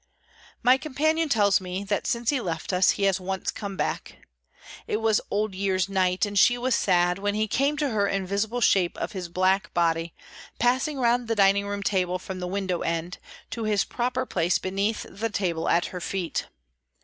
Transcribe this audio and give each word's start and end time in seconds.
My 0.63 0.77
companion 0.79 1.29
tells 1.29 1.61
me 1.61 1.83
that, 1.83 2.07
since 2.07 2.31
he 2.31 2.41
left 2.41 2.73
us, 2.73 2.89
he 2.97 3.03
has 3.03 3.19
once 3.21 3.51
come 3.51 3.77
back. 3.77 4.25
It 4.87 4.97
was 4.97 5.21
Old 5.29 5.53
Year's 5.53 5.87
Night, 5.87 6.25
and 6.25 6.39
she 6.39 6.57
was 6.57 6.73
sad, 6.73 7.19
when 7.19 7.35
he 7.35 7.47
came 7.47 7.77
to 7.77 7.89
her 7.89 8.07
in 8.07 8.25
visible 8.25 8.61
shape 8.61 8.97
of 8.97 9.11
his 9.11 9.29
black 9.29 9.71
body, 9.75 10.15
passing 10.57 10.97
round 10.97 11.27
the 11.27 11.35
dining 11.35 11.83
table 11.83 12.17
from 12.17 12.39
the 12.39 12.47
window 12.47 12.79
end, 12.81 13.19
to 13.51 13.65
his 13.65 13.83
proper 13.85 14.25
place 14.25 14.57
beneath 14.57 15.05
the 15.07 15.29
table, 15.29 15.69
at 15.69 15.85
her 15.93 16.01
feet. 16.01 16.47